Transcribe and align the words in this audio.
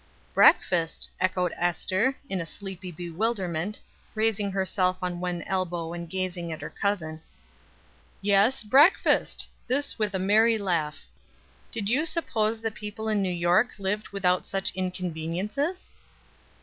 "Breakfast!" 0.33 1.11
echoed 1.19 1.53
Ester, 1.57 2.15
in 2.27 2.41
a 2.41 2.45
sleepy 2.47 2.89
bewilderment, 2.91 3.79
raising 4.15 4.51
herself 4.51 4.97
on 5.03 5.19
one 5.19 5.43
elbow, 5.43 5.93
and 5.93 6.09
gazing 6.09 6.51
at 6.51 6.59
her 6.61 6.71
cousin. 6.71 7.21
"Yes, 8.19 8.63
breakfast!" 8.63 9.47
this 9.67 9.99
with 9.99 10.15
a 10.15 10.17
merry 10.17 10.57
laugh 10.57 11.05
"Did 11.71 11.87
you 11.87 12.07
suppose 12.07 12.61
that 12.61 12.73
people 12.73 13.07
in 13.09 13.21
New 13.21 13.29
York 13.29 13.75
lived 13.77 14.07
without 14.09 14.47
such 14.47 14.71
inconveniences?" 14.71 15.87